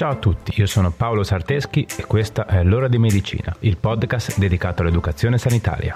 Ciao 0.00 0.12
a 0.12 0.16
tutti, 0.16 0.58
io 0.58 0.64
sono 0.64 0.90
Paolo 0.90 1.22
Sarteschi 1.22 1.86
e 1.98 2.06
questa 2.06 2.46
è 2.46 2.64
L'ora 2.64 2.88
di 2.88 2.96
medicina, 2.96 3.54
il 3.58 3.76
podcast 3.76 4.38
dedicato 4.38 4.80
all'educazione 4.80 5.36
sanitaria. 5.36 5.94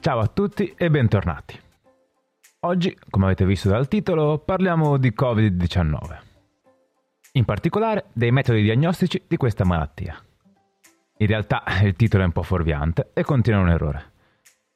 Ciao 0.00 0.18
a 0.18 0.26
tutti 0.26 0.74
e 0.76 0.90
bentornati. 0.90 1.58
Oggi, 2.60 2.98
come 3.08 3.24
avete 3.24 3.46
visto 3.46 3.70
dal 3.70 3.88
titolo, 3.88 4.36
parliamo 4.36 4.98
di 4.98 5.14
Covid-19. 5.18 6.31
In 7.34 7.46
particolare 7.46 8.04
dei 8.12 8.30
metodi 8.30 8.60
diagnostici 8.60 9.22
di 9.26 9.38
questa 9.38 9.64
malattia. 9.64 10.22
In 11.16 11.26
realtà 11.26 11.62
il 11.82 11.94
titolo 11.94 12.24
è 12.24 12.26
un 12.26 12.32
po' 12.32 12.42
fuorviante 12.42 13.12
e 13.14 13.24
contiene 13.24 13.58
un 13.58 13.70
errore. 13.70 14.10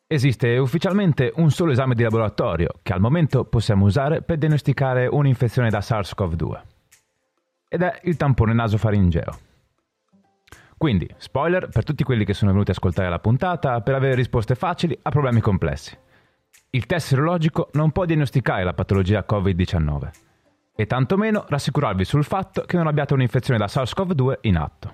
Esiste 0.06 0.56
ufficialmente 0.56 1.30
un 1.36 1.50
solo 1.50 1.72
esame 1.72 1.94
di 1.94 2.02
laboratorio 2.02 2.78
che 2.82 2.94
al 2.94 3.00
momento 3.00 3.44
possiamo 3.44 3.84
usare 3.84 4.22
per 4.22 4.38
diagnosticare 4.38 5.06
un'infezione 5.06 5.68
da 5.68 5.80
SARS-CoV-2. 5.80 6.60
Ed 7.68 7.82
è 7.82 8.00
il 8.04 8.16
tampone 8.16 8.54
nasofaringeo. 8.54 9.38
Quindi, 10.78 11.06
spoiler 11.18 11.68
per 11.68 11.84
tutti 11.84 12.04
quelli 12.04 12.24
che 12.24 12.32
sono 12.32 12.52
venuti 12.52 12.70
a 12.70 12.74
ascoltare 12.74 13.10
la 13.10 13.18
puntata 13.18 13.82
per 13.82 13.94
avere 13.94 14.14
risposte 14.14 14.54
facili 14.54 14.98
a 15.02 15.10
problemi 15.10 15.42
complessi. 15.42 15.94
Il 16.70 16.86
test 16.86 17.08
serologico 17.08 17.68
non 17.74 17.92
può 17.92 18.06
diagnosticare 18.06 18.64
la 18.64 18.72
patologia 18.72 19.26
Covid-19 19.28 20.24
e 20.76 20.86
tantomeno 20.86 21.46
rassicurarvi 21.48 22.04
sul 22.04 22.24
fatto 22.24 22.62
che 22.62 22.76
non 22.76 22.86
abbiate 22.86 23.14
un'infezione 23.14 23.58
da 23.58 23.66
SARS-CoV-2 23.66 24.38
in 24.42 24.56
atto. 24.58 24.90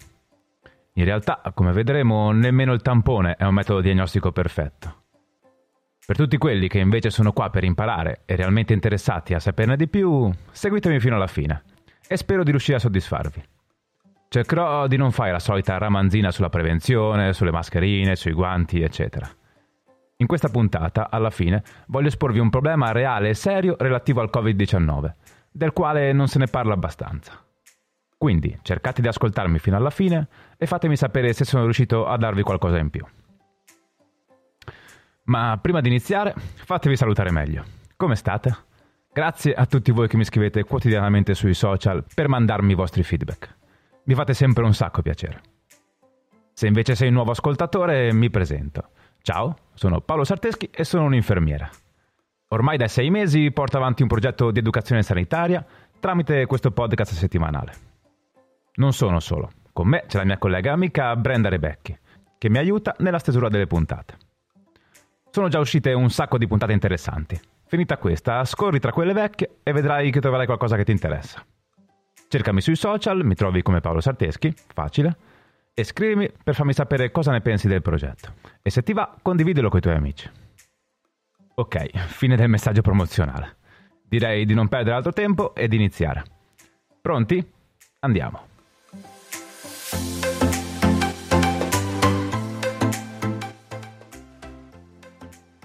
In 0.94 1.04
realtà, 1.04 1.42
come 1.52 1.72
vedremo, 1.72 2.30
nemmeno 2.30 2.72
il 2.72 2.82
tampone 2.82 3.34
è 3.36 3.44
un 3.44 3.54
metodo 3.54 3.80
diagnostico 3.80 4.30
perfetto. 4.30 5.00
Per 6.04 6.16
tutti 6.16 6.36
quelli 6.36 6.68
che 6.68 6.78
invece 6.78 7.10
sono 7.10 7.32
qua 7.32 7.50
per 7.50 7.64
imparare 7.64 8.22
e 8.26 8.36
realmente 8.36 8.72
interessati 8.72 9.34
a 9.34 9.40
saperne 9.40 9.76
di 9.76 9.88
più, 9.88 10.30
seguitemi 10.50 11.00
fino 11.00 11.16
alla 11.16 11.26
fine 11.26 11.62
e 12.06 12.16
spero 12.16 12.42
di 12.42 12.50
riuscire 12.50 12.76
a 12.76 12.80
soddisfarvi. 12.80 13.42
Cercherò 14.28 14.86
di 14.86 14.96
non 14.96 15.12
fare 15.12 15.32
la 15.32 15.38
solita 15.38 15.78
ramanzina 15.78 16.30
sulla 16.30 16.48
prevenzione, 16.48 17.32
sulle 17.32 17.50
mascherine, 17.50 18.16
sui 18.16 18.32
guanti, 18.32 18.80
eccetera. 18.82 19.28
In 20.16 20.26
questa 20.26 20.48
puntata, 20.48 21.10
alla 21.10 21.30
fine, 21.30 21.62
voglio 21.86 22.08
esporvi 22.08 22.38
un 22.38 22.50
problema 22.50 22.92
reale 22.92 23.30
e 23.30 23.34
serio 23.34 23.76
relativo 23.78 24.20
al 24.20 24.30
Covid-19, 24.32 25.12
del 25.52 25.72
quale 25.72 26.12
non 26.12 26.26
se 26.26 26.38
ne 26.38 26.46
parla 26.46 26.72
abbastanza. 26.72 27.40
Quindi 28.16 28.58
cercate 28.62 29.02
di 29.02 29.08
ascoltarmi 29.08 29.58
fino 29.58 29.76
alla 29.76 29.90
fine 29.90 30.28
e 30.56 30.66
fatemi 30.66 30.96
sapere 30.96 31.32
se 31.32 31.44
sono 31.44 31.64
riuscito 31.64 32.06
a 32.06 32.16
darvi 32.16 32.42
qualcosa 32.42 32.78
in 32.78 32.88
più. 32.88 33.04
Ma 35.24 35.58
prima 35.60 35.80
di 35.80 35.88
iniziare, 35.88 36.34
fatevi 36.36 36.96
salutare 36.96 37.30
meglio. 37.30 37.64
Come 37.96 38.16
state? 38.16 38.56
Grazie 39.12 39.52
a 39.54 39.66
tutti 39.66 39.90
voi 39.92 40.08
che 40.08 40.16
mi 40.16 40.24
scrivete 40.24 40.64
quotidianamente 40.64 41.34
sui 41.34 41.54
social 41.54 42.04
per 42.14 42.28
mandarmi 42.28 42.72
i 42.72 42.76
vostri 42.76 43.02
feedback. 43.02 43.56
Mi 44.04 44.14
fate 44.14 44.34
sempre 44.34 44.64
un 44.64 44.72
sacco 44.72 45.02
piacere. 45.02 45.40
Se 46.52 46.66
invece 46.66 46.94
sei 46.94 47.08
un 47.08 47.14
nuovo 47.14 47.32
ascoltatore, 47.32 48.12
mi 48.12 48.30
presento. 48.30 48.90
Ciao, 49.20 49.56
sono 49.74 50.00
Paolo 50.00 50.24
Sarteschi 50.24 50.70
e 50.72 50.84
sono 50.84 51.04
un'infermiera. 51.04 51.68
Ormai 52.52 52.76
da 52.76 52.86
sei 52.86 53.08
mesi 53.08 53.50
porto 53.50 53.78
avanti 53.78 54.02
un 54.02 54.08
progetto 54.08 54.50
di 54.50 54.58
educazione 54.58 55.02
sanitaria 55.02 55.64
tramite 55.98 56.44
questo 56.44 56.70
podcast 56.70 57.14
settimanale. 57.14 57.72
Non 58.74 58.92
sono 58.92 59.20
solo, 59.20 59.50
con 59.72 59.88
me 59.88 60.04
c'è 60.06 60.18
la 60.18 60.24
mia 60.24 60.36
collega 60.36 60.72
amica 60.72 61.16
Brenda 61.16 61.48
Rebecchi, 61.48 61.96
che 62.36 62.50
mi 62.50 62.58
aiuta 62.58 62.94
nella 62.98 63.18
stesura 63.18 63.48
delle 63.48 63.66
puntate. 63.66 64.16
Sono 65.30 65.48
già 65.48 65.60
uscite 65.60 65.94
un 65.94 66.10
sacco 66.10 66.36
di 66.36 66.46
puntate 66.46 66.74
interessanti. 66.74 67.40
Finita 67.64 67.96
questa, 67.96 68.44
scorri 68.44 68.80
tra 68.80 68.92
quelle 68.92 69.14
vecchie 69.14 69.60
e 69.62 69.72
vedrai 69.72 70.10
che 70.10 70.20
troverai 70.20 70.44
qualcosa 70.44 70.76
che 70.76 70.84
ti 70.84 70.92
interessa. 70.92 71.42
Cercami 72.28 72.60
sui 72.60 72.76
social, 72.76 73.24
mi 73.24 73.34
trovi 73.34 73.62
come 73.62 73.80
Paolo 73.80 74.00
Sarteschi, 74.00 74.54
facile 74.74 75.16
e 75.72 75.84
scrivimi 75.84 76.30
per 76.44 76.54
farmi 76.54 76.74
sapere 76.74 77.10
cosa 77.10 77.32
ne 77.32 77.40
pensi 77.40 77.66
del 77.66 77.80
progetto. 77.80 78.34
E 78.60 78.68
se 78.68 78.82
ti 78.82 78.92
va, 78.92 79.16
condividilo 79.22 79.70
con 79.70 79.78
i 79.78 79.82
tuoi 79.82 79.94
amici. 79.94 80.30
Ok, 81.54 81.98
fine 82.08 82.34
del 82.34 82.48
messaggio 82.48 82.80
promozionale. 82.80 83.56
Direi 84.08 84.46
di 84.46 84.54
non 84.54 84.68
perdere 84.68 84.96
altro 84.96 85.12
tempo 85.12 85.54
e 85.54 85.68
di 85.68 85.76
iniziare. 85.76 86.24
Pronti? 87.00 87.46
Andiamo. 88.00 88.46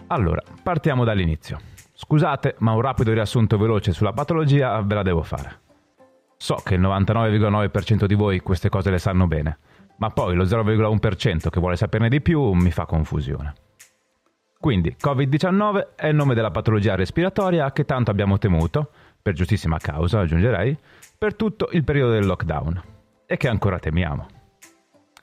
Allora, 0.08 0.42
partiamo 0.62 1.06
dall'inizio. 1.06 1.60
Scusate, 1.94 2.56
ma 2.60 2.74
un 2.74 2.82
rapido 2.82 3.14
riassunto 3.14 3.58
veloce 3.58 3.94
sulla 3.94 4.14
patologia 4.14 4.82
ve 4.82 4.96
la 4.96 5.04
devo 5.04 5.24
fare. 5.24 5.62
So 6.36 6.56
che 6.64 6.76
il 6.76 6.82
99,9% 6.82 8.06
di 8.06 8.14
voi 8.14 8.40
queste 8.42 8.70
cose 8.70 8.92
le 8.92 9.00
sanno 9.00 9.26
bene, 9.26 9.58
ma 9.98 10.10
poi 10.10 10.36
lo 10.36 10.44
0,1% 10.44 11.50
che 11.50 11.60
vuole 11.60 11.76
saperne 11.76 12.10
di 12.10 12.22
più 12.22 12.52
mi 12.52 12.72
fa 12.72 12.86
confusione. 12.86 13.54
Quindi 14.60 14.96
Covid-19 15.00 15.96
è 15.96 16.08
il 16.08 16.16
nome 16.16 16.34
della 16.34 16.52
patologia 16.52 16.96
respiratoria 16.96 17.72
che 17.72 17.86
tanto 17.86 18.12
abbiamo 18.12 18.38
temuto, 18.38 18.92
per 19.22 19.34
giustissima 19.34 19.78
causa 19.78 20.22
aggiungerei, 20.22 20.78
per 21.18 21.36
tutto 21.36 21.70
il 21.72 21.84
periodo 21.84 22.14
del 22.14 22.26
lockdown 22.26 22.82
e 23.26 23.38
che 23.38 23.48
ancora 23.48 23.80
temiamo. 23.80 24.28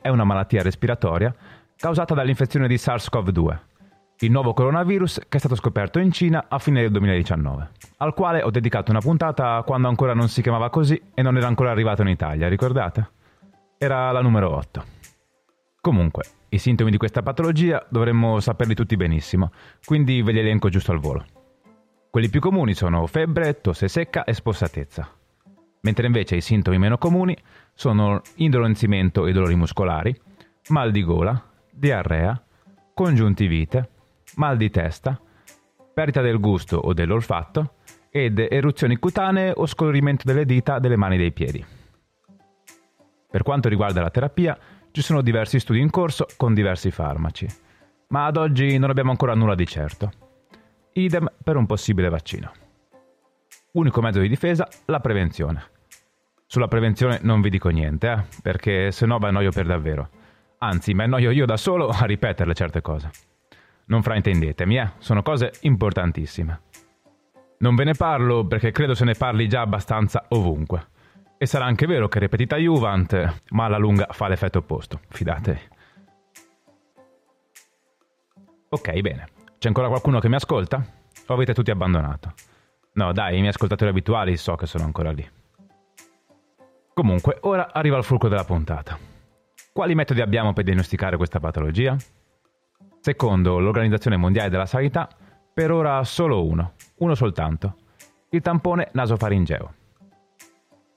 È 0.01 0.09
una 0.09 0.25
malattia 0.25 0.63
respiratoria 0.63 1.35
causata 1.77 2.15
dall'infezione 2.15 2.69
di 2.69 2.77
SARS-CoV-2, 2.77 3.59
il 4.21 4.31
nuovo 4.31 4.53
coronavirus 4.53 5.23
che 5.29 5.37
è 5.37 5.39
stato 5.39 5.57
scoperto 5.57 5.99
in 5.99 6.13
Cina 6.13 6.47
a 6.49 6.59
fine 6.59 6.83
del 6.83 6.91
2019, 6.93 7.71
al 7.99 8.15
quale 8.15 8.43
ho 8.43 8.51
dedicato 8.51 8.91
una 8.91 9.01
puntata 9.01 9.63
quando 9.67 9.89
ancora 9.89 10.15
non 10.15 10.29
si 10.29 10.41
chiamava 10.43 10.71
così 10.71 11.01
e 11.13 11.23
non 11.23 11.37
era 11.37 11.49
ancora 11.49 11.71
arrivato 11.71 12.03
in 12.03 12.09
Italia, 12.09 12.49
ricordate? 12.49 13.11
Era 13.77 14.13
la 14.13 14.21
numero 14.21 14.55
8. 14.55 14.85
Comunque, 15.85 16.25
i 16.49 16.57
sintomi 16.57 16.91
di 16.91 16.97
questa 16.97 17.23
patologia 17.23 17.85
dovremmo 17.91 18.41
saperli 18.41 18.75
tutti 18.75 18.97
benissimo, 18.97 19.53
quindi 19.85 20.23
ve 20.23 20.33
li 20.33 20.39
elenco 20.39 20.71
giusto 20.71 20.93
al 20.93 20.99
volo. 20.99 21.27
Quelli 22.09 22.31
più 22.31 22.41
comuni 22.41 22.73
sono 22.73 23.07
febbre, 23.07 23.61
tosse 23.61 23.89
secca 23.89 24.25
e 24.25 24.33
spossatezza, 24.33 25.07
mentre 25.83 26.07
invece 26.07 26.37
i 26.37 26.41
sintomi 26.41 26.79
meno 26.79 26.97
comuni 26.97 27.37
sono 27.75 28.23
indolenzimento 28.37 29.27
e 29.27 29.33
dolori 29.33 29.57
muscolari, 29.57 30.19
mal 30.69 30.91
di 30.91 31.05
gola, 31.05 31.51
diarrea, 31.71 32.43
congiuntivite, 32.95 33.91
mal 34.37 34.57
di 34.57 34.71
testa, 34.71 35.21
perdita 35.93 36.23
del 36.23 36.41
gusto 36.41 36.79
o 36.79 36.95
dell'olfatto 36.95 37.75
ed 38.09 38.39
eruzioni 38.39 38.97
cutanee 38.97 39.53
o 39.55 39.67
scolorimento 39.67 40.23
delle 40.25 40.47
dita, 40.47 40.79
delle 40.79 40.97
mani 40.97 41.17
e 41.17 41.19
dei 41.19 41.33
piedi. 41.33 41.63
Per 43.31 43.43
quanto 43.43 43.69
riguarda 43.69 44.01
la 44.01 44.11
terapia, 44.11 44.57
ci 44.95 45.03
sono 45.03 45.23
diversi 45.23 45.59
studi 45.59 45.81
in 45.81 45.91
corso 45.91 46.25
con 46.37 46.55
diversi 46.55 46.93
farmaci, 46.93 47.49
ma 48.11 48.27
ad 48.27 48.37
oggi 48.37 48.79
non 48.79 48.91
abbiamo 48.91 49.11
ancora 49.11 49.35
nulla 49.35 49.57
di 49.57 49.67
certo. 49.67 50.13
Idem 50.93 51.33
per 51.43 51.57
un 51.57 51.67
possibile 51.67 52.09
vaccino. 52.09 52.53
Unico 53.73 54.01
mezzo 54.01 54.21
di 54.21 54.29
difesa, 54.29 54.69
la 54.85 55.01
prevenzione. 55.01 55.65
Sulla 56.47 56.69
prevenzione 56.69 57.19
non 57.23 57.41
vi 57.41 57.51
dico 57.51 57.71
niente, 57.71 58.09
eh, 58.09 58.23
perché 58.41 58.93
se 58.93 59.05
no 59.05 59.19
vi 59.19 59.25
annoio 59.25 59.51
per 59.51 59.67
davvero. 59.67 60.11
Anzi, 60.59 60.95
mi 60.95 61.03
annoio 61.03 61.33
io 61.33 61.45
da 61.45 61.57
solo 61.57 61.89
a 61.89 62.05
ripeterle 62.05 62.55
certe 62.55 62.81
cose. 62.81 63.11
Non 63.87 64.01
fraintendetemi, 64.01 64.79
eh, 64.79 64.91
sono 64.99 65.23
cose 65.23 65.55
importantissime. 65.63 66.61
Non 67.59 67.75
ve 67.75 67.83
ne 67.83 67.95
parlo 67.95 68.47
perché 68.47 68.71
credo 68.71 68.95
se 68.95 69.05
ne 69.05 69.15
parli 69.15 69.49
già 69.49 69.63
abbastanza 69.63 70.27
ovunque. 70.29 70.87
E 71.37 71.47
sarà 71.47 71.65
anche 71.65 71.87
vero 71.87 72.09
che 72.09 72.19
ripetita 72.19 72.57
Juvent, 72.57 73.43
ma 73.51 73.65
alla 73.65 73.77
lunga 73.77 74.07
fa 74.11 74.29
l'effetto 74.29 74.59
opposto, 74.59 75.01
fidatevi. 75.09 75.61
Ok, 78.69 79.01
bene. 79.01 79.29
C'è 79.59 79.69
ancora 79.69 79.89
qualcuno 79.89 80.21
che 80.21 80.29
mi 80.29 80.35
ascolta? 80.37 80.85
O 81.27 81.35
avete 81.35 81.55
tutti 81.55 81.71
abbandonato? 81.71 82.33
No, 82.95 83.13
dai, 83.13 83.35
i 83.35 83.39
miei 83.39 83.49
ascoltatori 83.49 83.91
abituali 83.91 84.37
so 84.37 84.55
che 84.55 84.67
sono 84.67 84.85
ancora 84.85 85.11
lì. 85.11 85.29
Comunque, 86.93 87.39
ora 87.43 87.73
arriva 87.73 87.97
il 87.97 88.05
fulcro 88.05 88.29
della 88.29 88.45
puntata. 88.45 88.97
Quali 89.73 89.95
metodi 89.95 90.21
abbiamo 90.21 90.53
per 90.53 90.65
diagnosticare 90.65 91.17
questa 91.17 91.41
patologia? 91.41 91.97
Secondo 93.01 93.59
l'Organizzazione 93.59 94.17
Mondiale 94.17 94.49
della 94.49 94.67
Sanità, 94.67 95.09
per 95.53 95.71
ora 95.73 96.03
solo 96.05 96.45
uno, 96.45 96.75
uno 96.99 97.15
soltanto, 97.15 97.77
il 98.31 98.41
tampone 98.41 98.89
nasofaringeo. 98.93 99.75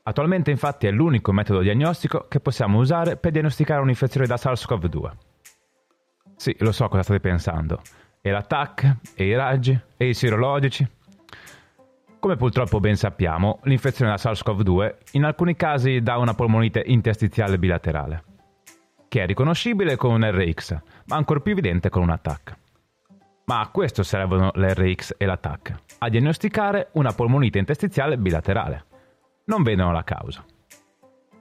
Attualmente 0.08 0.52
infatti 0.52 0.88
è 0.88 0.92
l'unico 0.92 1.34
metodo 1.34 1.60
diagnostico 1.60 2.28
che 2.30 2.40
possiamo 2.40 2.80
usare 2.80 3.18
per 3.18 3.34
diagnosticare 3.34 3.82
un'infezione 3.82 4.26
da 4.26 4.36
SARS-CoV-2. 4.36 5.12
Sì, 6.38 6.56
lo 6.60 6.72
so 6.72 6.88
cosa 6.88 7.04
state 7.04 7.20
pensando. 7.20 7.82
E 8.22 8.32
l'attack, 8.32 9.00
e 9.16 9.26
i 9.26 9.36
raggi, 9.36 9.78
e 9.98 10.08
i 10.08 10.14
sierologici. 10.14 10.88
Come 12.20 12.38
purtroppo 12.38 12.80
ben 12.80 12.96
sappiamo, 12.96 13.60
l'infezione 13.64 14.12
da 14.12 14.18
SARS-CoV-2 14.18 14.96
in 15.12 15.26
alcuni 15.26 15.58
casi 15.58 16.00
dà 16.00 16.16
una 16.18 16.34
polmonite 16.34 16.82
interstiziale 16.86 17.60
bilaterale, 17.60 18.24
che 19.10 19.24
è 19.24 19.26
riconoscibile 19.26 19.98
con 19.98 20.14
un 20.14 20.32
RX, 20.32 20.80
ma 21.08 21.18
ancora 21.18 21.42
più 21.42 21.52
evidente 21.52 21.90
con 21.90 22.04
un 22.04 22.12
ATTAC. 22.12 22.58
Ma 23.48 23.60
a 23.60 23.68
questo 23.68 24.04
servono 24.04 24.52
l'RX 24.54 25.16
e 25.18 25.26
l'ATTAC, 25.26 25.76
a 25.98 26.08
diagnosticare 26.08 26.92
una 26.94 27.12
polmonite 27.12 27.60
interstiziale 27.60 28.18
bilaterale. 28.18 28.86
Non 29.48 29.64
vedono 29.64 29.92
la 29.92 30.04
causa. 30.04 30.44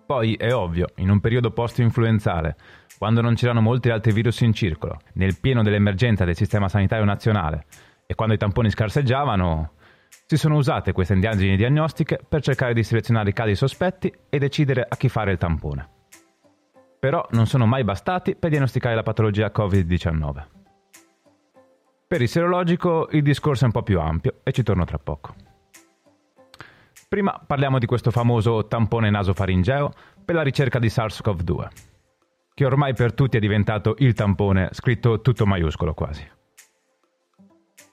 Poi 0.06 0.34
è 0.34 0.54
ovvio, 0.54 0.86
in 0.96 1.10
un 1.10 1.18
periodo 1.18 1.50
post-influenzale, 1.50 2.56
quando 2.98 3.20
non 3.20 3.34
c'erano 3.34 3.60
molti 3.60 3.90
altri 3.90 4.12
virus 4.12 4.40
in 4.42 4.52
circolo, 4.52 5.00
nel 5.14 5.36
pieno 5.40 5.62
dell'emergenza 5.62 6.24
del 6.24 6.36
sistema 6.36 6.68
sanitario 6.68 7.04
nazionale 7.04 7.64
e 8.06 8.14
quando 8.14 8.34
i 8.34 8.38
tamponi 8.38 8.70
scarseggiavano, 8.70 9.72
si 10.24 10.36
sono 10.36 10.54
usate 10.54 10.92
queste 10.92 11.14
indagini 11.14 11.56
diagnostiche 11.56 12.20
per 12.28 12.42
cercare 12.42 12.74
di 12.74 12.84
selezionare 12.84 13.30
i 13.30 13.32
casi 13.32 13.56
sospetti 13.56 14.12
e 14.28 14.38
decidere 14.38 14.86
a 14.88 14.96
chi 14.96 15.08
fare 15.08 15.32
il 15.32 15.38
tampone. 15.38 15.88
Però 17.00 17.26
non 17.32 17.46
sono 17.46 17.66
mai 17.66 17.82
bastati 17.82 18.36
per 18.36 18.50
diagnosticare 18.50 18.94
la 18.94 19.02
patologia 19.02 19.50
Covid-19. 19.52 20.46
Per 22.06 22.22
il 22.22 22.28
serologico 22.28 23.08
il 23.10 23.22
discorso 23.22 23.64
è 23.64 23.66
un 23.66 23.72
po' 23.72 23.82
più 23.82 23.98
ampio 23.98 24.40
e 24.44 24.52
ci 24.52 24.62
torno 24.62 24.84
tra 24.84 24.98
poco. 24.98 25.45
Prima 27.08 27.40
parliamo 27.46 27.78
di 27.78 27.86
questo 27.86 28.10
famoso 28.10 28.66
tampone 28.66 29.10
nasofaringeo 29.10 29.92
per 30.24 30.34
la 30.34 30.42
ricerca 30.42 30.80
di 30.80 30.88
SARS-CoV-2, 30.88 31.68
che 32.52 32.64
ormai 32.64 32.94
per 32.94 33.14
tutti 33.14 33.36
è 33.36 33.40
diventato 33.40 33.94
il 33.98 34.12
tampone 34.12 34.70
scritto 34.72 35.20
tutto 35.20 35.46
maiuscolo 35.46 35.94
quasi. 35.94 36.28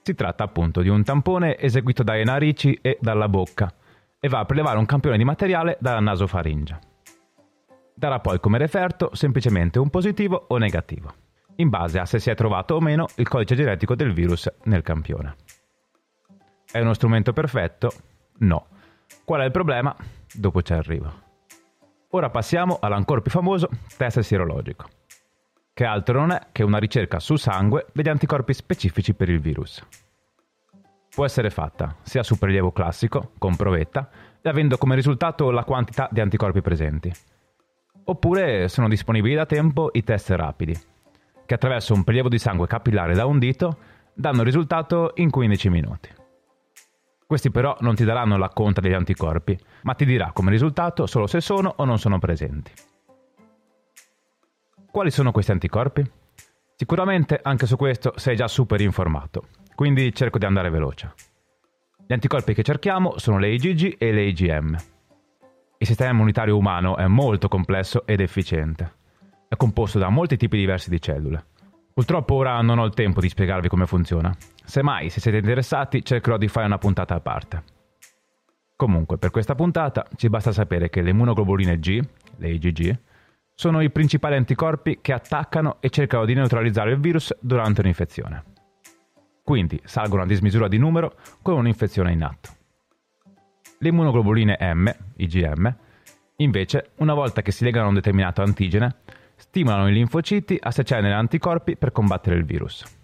Si 0.02 0.14
tratta 0.16 0.42
appunto 0.42 0.82
di 0.82 0.88
un 0.88 1.04
tampone 1.04 1.56
eseguito 1.58 2.02
dalle 2.02 2.24
narici 2.24 2.76
e 2.82 2.98
dalla 3.00 3.28
bocca 3.28 3.72
e 4.18 4.28
va 4.28 4.40
a 4.40 4.44
prelevare 4.46 4.78
un 4.78 4.84
campione 4.84 5.16
di 5.16 5.24
materiale 5.24 5.76
dalla 5.80 6.00
nasofaringe. 6.00 6.78
Darà 7.94 8.18
poi 8.18 8.40
come 8.40 8.58
referto 8.58 9.14
semplicemente 9.14 9.78
un 9.78 9.90
positivo 9.90 10.46
o 10.48 10.56
negativo, 10.56 11.14
in 11.56 11.68
base 11.68 12.00
a 12.00 12.04
se 12.04 12.18
si 12.18 12.30
è 12.30 12.34
trovato 12.34 12.74
o 12.74 12.80
meno 12.80 13.06
il 13.14 13.28
codice 13.28 13.54
genetico 13.54 13.94
del 13.94 14.12
virus 14.12 14.52
nel 14.64 14.82
campione. 14.82 15.36
È 16.68 16.80
uno 16.80 16.94
strumento 16.94 17.32
perfetto? 17.32 17.92
No 18.38 18.72
Qual 19.24 19.40
è 19.40 19.44
il 19.44 19.50
problema? 19.50 19.96
Dopo 20.34 20.60
ci 20.60 20.74
arrivo. 20.74 21.10
Ora 22.10 22.28
passiamo 22.28 22.76
all'ancora 22.80 23.22
più 23.22 23.30
famoso 23.30 23.70
test 23.96 24.20
sierologico, 24.20 24.86
che 25.72 25.84
altro 25.84 26.20
non 26.20 26.30
è 26.30 26.48
che 26.52 26.62
una 26.62 26.76
ricerca 26.76 27.18
su 27.20 27.36
sangue 27.36 27.86
degli 27.92 28.10
anticorpi 28.10 28.52
specifici 28.52 29.14
per 29.14 29.30
il 29.30 29.40
virus. 29.40 29.82
Può 31.08 31.24
essere 31.24 31.48
fatta 31.48 31.96
sia 32.02 32.22
su 32.22 32.36
prelievo 32.36 32.70
classico, 32.70 33.32
con 33.38 33.56
provetta, 33.56 34.10
e 34.42 34.48
avendo 34.48 34.76
come 34.76 34.94
risultato 34.94 35.50
la 35.50 35.64
quantità 35.64 36.06
di 36.12 36.20
anticorpi 36.20 36.60
presenti. 36.60 37.10
Oppure 38.04 38.68
sono 38.68 38.88
disponibili 38.88 39.34
da 39.34 39.46
tempo 39.46 39.88
i 39.94 40.04
test 40.04 40.30
rapidi, 40.30 40.78
che 41.46 41.54
attraverso 41.54 41.94
un 41.94 42.04
prelievo 42.04 42.28
di 42.28 42.38
sangue 42.38 42.66
capillare 42.66 43.14
da 43.14 43.24
un 43.24 43.38
dito 43.38 43.78
danno 44.12 44.40
il 44.40 44.46
risultato 44.46 45.12
in 45.14 45.30
15 45.30 45.68
minuti. 45.70 46.22
Questi 47.34 47.50
però 47.50 47.76
non 47.80 47.96
ti 47.96 48.04
daranno 48.04 48.36
la 48.36 48.48
conta 48.48 48.80
degli 48.80 48.92
anticorpi, 48.92 49.58
ma 49.82 49.94
ti 49.94 50.04
dirà 50.04 50.30
come 50.32 50.52
risultato 50.52 51.04
solo 51.06 51.26
se 51.26 51.40
sono 51.40 51.74
o 51.78 51.84
non 51.84 51.98
sono 51.98 52.20
presenti. 52.20 52.70
Quali 54.88 55.10
sono 55.10 55.32
questi 55.32 55.50
anticorpi? 55.50 56.08
Sicuramente 56.76 57.40
anche 57.42 57.66
su 57.66 57.74
questo 57.74 58.12
sei 58.14 58.36
già 58.36 58.46
super 58.46 58.80
informato, 58.80 59.48
quindi 59.74 60.14
cerco 60.14 60.38
di 60.38 60.44
andare 60.44 60.70
veloce. 60.70 61.12
Gli 62.06 62.12
anticorpi 62.12 62.54
che 62.54 62.62
cerchiamo 62.62 63.18
sono 63.18 63.38
le 63.38 63.48
IgG 63.48 63.96
e 63.98 64.12
le 64.12 64.22
IgM. 64.26 64.76
Il 65.78 65.86
sistema 65.88 66.12
immunitario 66.12 66.56
umano 66.56 66.96
è 66.96 67.08
molto 67.08 67.48
complesso 67.48 68.06
ed 68.06 68.20
efficiente. 68.20 68.92
È 69.48 69.56
composto 69.56 69.98
da 69.98 70.08
molti 70.08 70.36
tipi 70.36 70.56
diversi 70.56 70.88
di 70.88 71.00
cellule. 71.00 71.46
Purtroppo 71.92 72.34
ora 72.34 72.60
non 72.60 72.78
ho 72.78 72.84
il 72.84 72.94
tempo 72.94 73.20
di 73.20 73.28
spiegarvi 73.28 73.66
come 73.66 73.86
funziona. 73.86 74.32
Semmai, 74.64 75.10
se 75.10 75.20
siete 75.20 75.36
interessati, 75.36 76.02
cercherò 76.02 76.38
di 76.38 76.48
fare 76.48 76.66
una 76.66 76.78
puntata 76.78 77.14
a 77.14 77.20
parte. 77.20 77.62
Comunque, 78.76 79.18
per 79.18 79.30
questa 79.30 79.54
puntata 79.54 80.06
ci 80.16 80.28
basta 80.28 80.50
sapere 80.50 80.88
che 80.88 81.02
le 81.02 81.10
immunoglobuline 81.10 81.78
G, 81.78 82.00
le 82.38 82.48
IgG, 82.48 82.98
sono 83.54 83.80
i 83.82 83.90
principali 83.90 84.34
anticorpi 84.34 84.98
che 85.00 85.12
attaccano 85.12 85.76
e 85.80 85.90
cercano 85.90 86.24
di 86.24 86.34
neutralizzare 86.34 86.90
il 86.90 86.98
virus 86.98 87.32
durante 87.40 87.82
un'infezione. 87.82 88.42
Quindi 89.44 89.80
salgono 89.84 90.22
a 90.22 90.26
dismisura 90.26 90.66
di 90.66 90.78
numero 90.78 91.14
con 91.42 91.54
un'infezione 91.54 92.12
in 92.12 92.24
atto. 92.24 92.48
Le 93.78 93.88
immunoglobuline 93.88 94.56
M, 94.60 94.90
IgM, 95.16 95.76
invece, 96.36 96.92
una 96.96 97.14
volta 97.14 97.42
che 97.42 97.52
si 97.52 97.62
legano 97.62 97.84
a 97.84 97.88
un 97.88 97.94
determinato 97.94 98.42
antigene, 98.42 98.96
stimolano 99.36 99.88
i 99.88 99.92
linfociti 99.92 100.58
a 100.60 100.70
secernere 100.70 101.14
anticorpi 101.14 101.76
per 101.76 101.92
combattere 101.92 102.36
il 102.36 102.44
virus. 102.44 103.02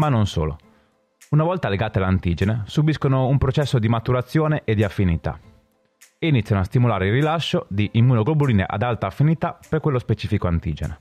Ma 0.00 0.08
non 0.08 0.26
solo. 0.26 0.56
Una 1.32 1.44
volta 1.44 1.68
legate 1.68 1.98
all'antigene, 1.98 2.62
subiscono 2.64 3.26
un 3.26 3.36
processo 3.36 3.78
di 3.78 3.86
maturazione 3.86 4.62
e 4.64 4.74
di 4.74 4.82
affinità 4.82 5.38
e 6.18 6.26
iniziano 6.26 6.62
a 6.62 6.64
stimolare 6.64 7.08
il 7.08 7.12
rilascio 7.12 7.66
di 7.68 7.86
immunoglobuline 7.92 8.64
ad 8.66 8.80
alta 8.80 9.08
affinità 9.08 9.58
per 9.68 9.80
quello 9.80 9.98
specifico 9.98 10.46
antigene, 10.46 11.00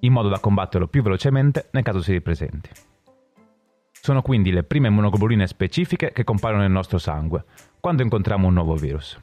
in 0.00 0.14
modo 0.14 0.30
da 0.30 0.38
combatterlo 0.38 0.88
più 0.88 1.02
velocemente 1.02 1.68
nel 1.72 1.82
caso 1.82 2.00
si 2.00 2.12
ripresenti. 2.12 2.70
Sono 3.90 4.22
quindi 4.22 4.50
le 4.50 4.62
prime 4.62 4.88
immunoglobuline 4.88 5.46
specifiche 5.46 6.10
che 6.12 6.24
compaiono 6.24 6.62
nel 6.62 6.70
nostro 6.70 6.96
sangue 6.96 7.44
quando 7.80 8.02
incontriamo 8.02 8.46
un 8.46 8.54
nuovo 8.54 8.76
virus. 8.76 9.20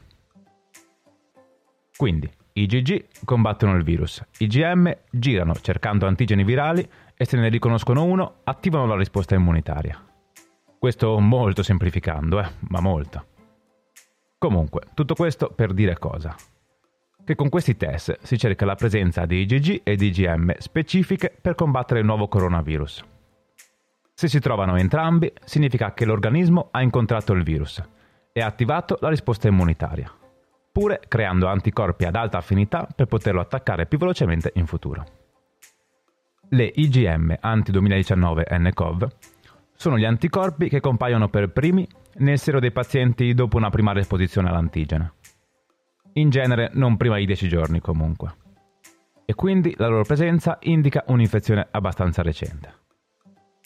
Quindi, 1.97 2.31
IgG 2.53 3.05
combattono 3.25 3.75
il 3.75 3.83
virus, 3.83 4.23
IgM 4.37 4.95
girano 5.09 5.55
cercando 5.55 6.05
antigeni 6.05 6.43
virali 6.43 6.87
e 7.21 7.25
se 7.25 7.35
ne 7.35 7.49
riconoscono 7.49 8.05
uno 8.05 8.35
attivano 8.45 8.85
la 8.85 8.95
risposta 8.95 9.35
immunitaria. 9.35 10.01
Questo 10.79 11.19
molto 11.19 11.63
semplificando, 11.63 12.39
eh, 12.39 12.47
ma 12.69 12.79
molto. 12.79 13.25
Comunque, 14.37 14.83
tutto 14.93 15.15
questo 15.15 15.49
per 15.49 15.73
dire 15.73 15.99
cosa? 15.99 16.33
Che 17.25 17.35
con 17.35 17.49
questi 17.49 17.75
test 17.75 18.19
si 18.21 18.37
cerca 18.37 18.63
la 18.63 18.75
presenza 18.75 19.25
di 19.25 19.41
IgG 19.41 19.81
e 19.83 19.97
IgM 19.99 20.55
specifiche 20.59 21.35
per 21.41 21.55
combattere 21.55 21.99
il 21.99 22.05
nuovo 22.05 22.29
coronavirus. 22.29 23.03
Se 24.13 24.29
si 24.29 24.39
trovano 24.39 24.77
entrambi, 24.77 25.29
significa 25.43 25.93
che 25.93 26.05
l'organismo 26.05 26.69
ha 26.71 26.81
incontrato 26.81 27.33
il 27.33 27.43
virus 27.43 27.83
e 28.31 28.39
ha 28.39 28.45
attivato 28.45 28.97
la 29.01 29.09
risposta 29.09 29.49
immunitaria 29.49 30.09
oppure 30.79 31.01
creando 31.09 31.47
anticorpi 31.47 32.05
ad 32.05 32.15
alta 32.15 32.37
affinità 32.37 32.87
per 32.95 33.07
poterlo 33.07 33.41
attaccare 33.41 33.85
più 33.85 33.97
velocemente 33.97 34.51
in 34.55 34.65
futuro. 34.65 35.18
Le 36.51 36.71
IgM 36.73 37.37
anti-2019-nCoV 37.39 39.07
sono 39.75 39.99
gli 39.99 40.05
anticorpi 40.05 40.67
che 40.67 40.79
compaiono 40.79 41.29
per 41.29 41.51
primi 41.51 41.87
nel 42.15 42.39
sero 42.39 42.59
dei 42.59 42.71
pazienti 42.71 43.35
dopo 43.35 43.57
una 43.57 43.69
primaria 43.69 44.01
esposizione 44.01 44.49
all'antigene. 44.49 45.13
In 46.13 46.31
genere 46.31 46.71
non 46.73 46.97
prima 46.97 47.17
di 47.17 47.27
10 47.27 47.47
giorni 47.47 47.79
comunque. 47.79 48.33
E 49.25 49.35
quindi 49.35 49.75
la 49.77 49.89
loro 49.89 50.03
presenza 50.03 50.57
indica 50.61 51.03
un'infezione 51.07 51.67
abbastanza 51.69 52.23
recente. 52.23 52.73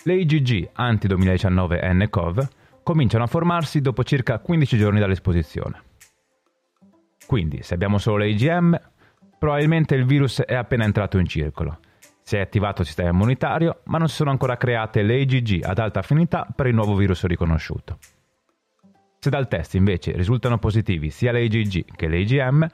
Le 0.03 0.15
IgG 0.15 0.71
anti-2019-nCoV 0.73 2.47
cominciano 2.83 3.23
a 3.23 3.27
formarsi 3.27 3.79
dopo 3.79 4.03
circa 4.03 4.39
15 4.39 4.77
giorni 4.77 4.99
dall'esposizione. 4.99 5.81
Quindi, 7.25 7.63
se 7.63 7.75
abbiamo 7.75 7.97
solo 7.97 8.17
le 8.17 8.29
IgM, 8.31 8.77
probabilmente 9.39 9.95
il 9.95 10.03
virus 10.05 10.41
è 10.41 10.53
appena 10.53 10.83
entrato 10.83 11.17
in 11.17 11.27
circolo. 11.27 11.79
Si 12.23 12.37
è 12.37 12.39
attivato 12.39 12.81
il 12.81 12.87
sistema 12.87 13.09
immunitario, 13.09 13.81
ma 13.85 13.97
non 13.97 14.07
si 14.07 14.15
sono 14.15 14.31
ancora 14.31 14.55
create 14.55 15.01
le 15.01 15.19
IgG 15.19 15.63
ad 15.63 15.77
alta 15.77 15.99
affinità 15.99 16.47
per 16.55 16.67
il 16.67 16.73
nuovo 16.73 16.95
virus 16.95 17.25
riconosciuto. 17.25 17.97
Se 19.19 19.29
dal 19.29 19.47
test 19.47 19.75
invece 19.75 20.13
risultano 20.13 20.57
positivi 20.57 21.09
sia 21.09 21.31
le 21.31 21.43
IgG 21.43 21.95
che 21.95 22.07
le 22.07 22.19
IgM, 22.19 22.67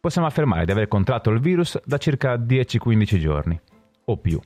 possiamo 0.00 0.26
affermare 0.26 0.64
di 0.64 0.72
aver 0.72 0.88
contratto 0.88 1.30
il 1.30 1.40
virus 1.40 1.78
da 1.84 1.98
circa 1.98 2.36
10-15 2.36 3.18
giorni, 3.18 3.60
o 4.06 4.16
più. 4.16 4.40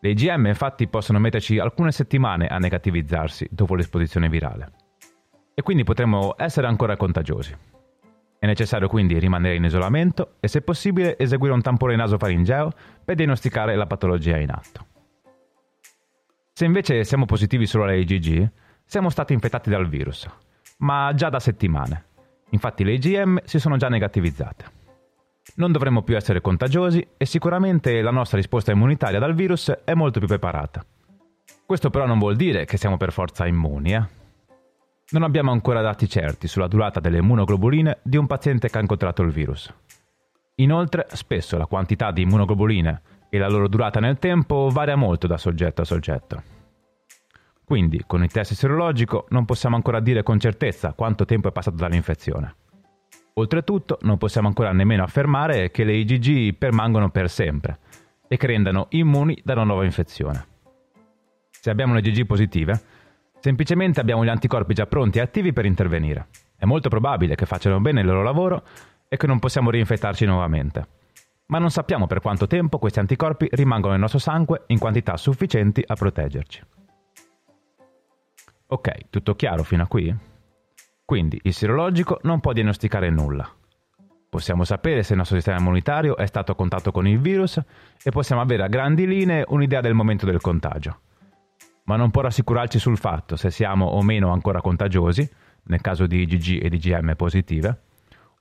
Le 0.00 0.10
IgM 0.10 0.46
infatti 0.46 0.86
possono 0.86 1.18
metterci 1.18 1.58
alcune 1.58 1.90
settimane 1.90 2.46
a 2.46 2.58
negativizzarsi 2.58 3.48
dopo 3.50 3.74
l'esposizione 3.74 4.28
virale. 4.28 4.70
E 5.52 5.62
quindi 5.62 5.82
potremmo 5.82 6.34
essere 6.36 6.68
ancora 6.68 6.96
contagiosi. 6.96 7.56
È 8.40 8.46
necessario 8.46 8.86
quindi 8.86 9.18
rimanere 9.18 9.56
in 9.56 9.64
isolamento 9.64 10.34
e 10.38 10.46
se 10.46 10.62
possibile 10.62 11.18
eseguire 11.18 11.54
un 11.54 11.60
tampone 11.60 11.96
nasofaringeo 11.96 12.72
per 13.04 13.16
diagnosticare 13.16 13.74
la 13.74 13.86
patologia 13.86 14.36
in 14.36 14.50
atto. 14.50 14.86
Se 16.52 16.64
invece 16.64 17.02
siamo 17.04 17.24
positivi 17.24 17.66
solo 17.66 17.84
alle 17.84 17.98
IgG, 17.98 18.50
siamo 18.84 19.10
stati 19.10 19.32
infettati 19.32 19.70
dal 19.70 19.88
virus, 19.88 20.28
ma 20.78 21.12
già 21.14 21.30
da 21.30 21.40
settimane. 21.40 22.04
Infatti 22.50 22.84
le 22.84 22.92
IgM 22.92 23.40
si 23.44 23.58
sono 23.58 23.76
già 23.76 23.88
negativizzate. 23.88 24.76
Non 25.56 25.72
dovremmo 25.72 26.02
più 26.02 26.16
essere 26.16 26.40
contagiosi 26.40 27.06
e 27.16 27.26
sicuramente 27.26 28.00
la 28.02 28.10
nostra 28.10 28.36
risposta 28.36 28.70
immunitaria 28.70 29.18
dal 29.18 29.34
virus 29.34 29.70
è 29.84 29.94
molto 29.94 30.20
più 30.20 30.28
preparata. 30.28 30.84
Questo 31.66 31.90
però 31.90 32.06
non 32.06 32.18
vuol 32.18 32.36
dire 32.36 32.64
che 32.66 32.76
siamo 32.76 32.96
per 32.96 33.12
forza 33.12 33.46
immuni, 33.46 33.94
eh? 33.94 34.17
Non 35.10 35.22
abbiamo 35.22 35.52
ancora 35.52 35.80
dati 35.80 36.06
certi 36.06 36.48
sulla 36.48 36.68
durata 36.68 37.00
delle 37.00 37.16
immunoglobuline 37.16 38.00
di 38.02 38.18
un 38.18 38.26
paziente 38.26 38.68
che 38.68 38.76
ha 38.76 38.82
incontrato 38.82 39.22
il 39.22 39.30
virus. 39.30 39.72
Inoltre, 40.56 41.06
spesso 41.12 41.56
la 41.56 41.64
quantità 41.64 42.10
di 42.10 42.22
immunoglobuline 42.22 43.00
e 43.30 43.38
la 43.38 43.48
loro 43.48 43.68
durata 43.68 44.00
nel 44.00 44.18
tempo 44.18 44.68
varia 44.70 44.96
molto 44.96 45.26
da 45.26 45.38
soggetto 45.38 45.80
a 45.80 45.86
soggetto. 45.86 46.42
Quindi, 47.64 48.04
con 48.06 48.22
il 48.22 48.30
test 48.30 48.52
sierologico 48.52 49.24
non 49.30 49.46
possiamo 49.46 49.76
ancora 49.76 50.00
dire 50.00 50.22
con 50.22 50.38
certezza 50.38 50.92
quanto 50.92 51.24
tempo 51.24 51.48
è 51.48 51.52
passato 51.52 51.76
dall'infezione. 51.76 52.54
Oltretutto, 53.34 53.98
non 54.02 54.18
possiamo 54.18 54.48
ancora 54.48 54.72
nemmeno 54.72 55.04
affermare 55.04 55.70
che 55.70 55.84
le 55.84 55.94
IgG 55.94 56.54
permangono 56.54 57.08
per 57.08 57.30
sempre 57.30 57.78
e 58.28 58.36
che 58.36 58.46
rendano 58.46 58.88
immuni 58.90 59.40
da 59.42 59.54
una 59.54 59.64
nuova 59.64 59.84
infezione. 59.84 60.46
Se 61.50 61.70
abbiamo 61.70 61.94
le 61.94 62.00
IgG 62.00 62.26
positive, 62.26 62.97
semplicemente 63.40 64.00
abbiamo 64.00 64.24
gli 64.24 64.28
anticorpi 64.28 64.74
già 64.74 64.86
pronti 64.86 65.18
e 65.18 65.22
attivi 65.22 65.52
per 65.52 65.64
intervenire. 65.64 66.28
È 66.56 66.64
molto 66.64 66.88
probabile 66.88 67.34
che 67.34 67.46
facciano 67.46 67.80
bene 67.80 68.00
il 68.00 68.06
loro 68.06 68.22
lavoro 68.22 68.62
e 69.08 69.16
che 69.16 69.26
non 69.26 69.38
possiamo 69.38 69.70
reinfettarci 69.70 70.26
nuovamente. 70.26 70.86
Ma 71.46 71.58
non 71.58 71.70
sappiamo 71.70 72.06
per 72.06 72.20
quanto 72.20 72.46
tempo 72.46 72.78
questi 72.78 72.98
anticorpi 72.98 73.48
rimangono 73.52 73.92
nel 73.92 74.00
nostro 74.00 74.18
sangue 74.18 74.64
in 74.66 74.78
quantità 74.78 75.16
sufficienti 75.16 75.82
a 75.86 75.94
proteggerci. 75.94 76.62
Ok, 78.66 79.08
tutto 79.08 79.34
chiaro 79.34 79.62
fino 79.62 79.82
a 79.82 79.86
qui? 79.86 80.14
Quindi 81.04 81.40
il 81.44 81.54
sierologico 81.54 82.18
non 82.24 82.40
può 82.40 82.52
diagnosticare 82.52 83.08
nulla. 83.08 83.50
Possiamo 84.28 84.64
sapere 84.64 85.02
se 85.02 85.12
il 85.12 85.18
nostro 85.18 85.36
sistema 85.36 85.58
immunitario 85.58 86.18
è 86.18 86.26
stato 86.26 86.52
a 86.52 86.54
contatto 86.54 86.92
con 86.92 87.06
il 87.06 87.18
virus 87.18 87.58
e 88.02 88.10
possiamo 88.10 88.42
avere 88.42 88.62
a 88.62 88.68
grandi 88.68 89.06
linee 89.06 89.42
un'idea 89.48 89.80
del 89.80 89.94
momento 89.94 90.26
del 90.26 90.42
contagio. 90.42 91.00
Ma 91.88 91.96
non 91.96 92.10
può 92.10 92.20
rassicurarci 92.20 92.78
sul 92.78 92.98
fatto 92.98 93.36
se 93.36 93.50
siamo 93.50 93.86
o 93.86 94.02
meno 94.02 94.30
ancora 94.30 94.60
contagiosi, 94.60 95.26
nel 95.64 95.80
caso 95.80 96.06
di 96.06 96.20
IgG 96.20 96.62
e 96.62 96.66
IgM 96.70 97.14
positive, 97.14 97.80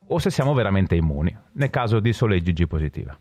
o 0.07 0.19
se 0.19 0.29
siamo 0.29 0.53
veramente 0.53 0.95
immuni, 0.95 1.35
nel 1.53 1.69
caso 1.69 2.01
di 2.01 2.11
sole 2.11 2.35
IgG 2.35 2.67
positive. 2.67 3.17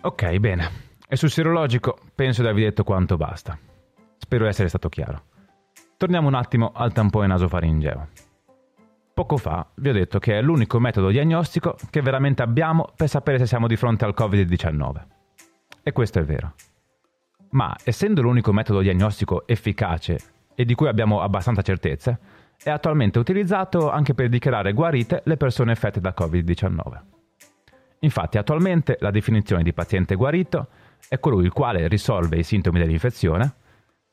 Ok, 0.00 0.36
bene. 0.38 0.70
E 1.06 1.14
sul 1.14 1.30
sierologico 1.30 2.00
penso 2.16 2.42
di 2.42 2.48
avervi 2.48 2.64
detto 2.64 2.82
quanto 2.82 3.16
basta. 3.16 3.56
Spero 4.16 4.46
essere 4.46 4.68
stato 4.68 4.88
chiaro. 4.88 5.22
Torniamo 5.96 6.26
un 6.26 6.34
attimo 6.34 6.72
al 6.74 6.92
tampone 6.92 7.28
nasofaringeo. 7.28 8.31
Poco 9.22 9.36
fa 9.36 9.64
vi 9.76 9.88
ho 9.88 9.92
detto 9.92 10.18
che 10.18 10.36
è 10.36 10.42
l'unico 10.42 10.80
metodo 10.80 11.08
diagnostico 11.10 11.76
che 11.90 12.02
veramente 12.02 12.42
abbiamo 12.42 12.88
per 12.96 13.08
sapere 13.08 13.38
se 13.38 13.46
siamo 13.46 13.68
di 13.68 13.76
fronte 13.76 14.04
al 14.04 14.16
Covid-19. 14.18 14.94
E 15.80 15.92
questo 15.92 16.18
è 16.18 16.24
vero. 16.24 16.54
Ma 17.50 17.72
essendo 17.84 18.20
l'unico 18.20 18.52
metodo 18.52 18.80
diagnostico 18.80 19.46
efficace 19.46 20.18
e 20.56 20.64
di 20.64 20.74
cui 20.74 20.88
abbiamo 20.88 21.20
abbastanza 21.20 21.62
certezze, 21.62 22.18
è 22.60 22.70
attualmente 22.70 23.20
utilizzato 23.20 23.92
anche 23.92 24.12
per 24.12 24.28
dichiarare 24.28 24.72
guarite 24.72 25.22
le 25.24 25.36
persone 25.36 25.70
affette 25.70 26.00
da 26.00 26.12
Covid-19. 26.18 27.00
Infatti 28.00 28.38
attualmente 28.38 28.96
la 28.98 29.12
definizione 29.12 29.62
di 29.62 29.72
paziente 29.72 30.16
guarito 30.16 30.66
è 31.08 31.20
colui 31.20 31.44
il 31.44 31.52
quale 31.52 31.86
risolve 31.86 32.38
i 32.38 32.42
sintomi 32.42 32.80
dell'infezione 32.80 33.54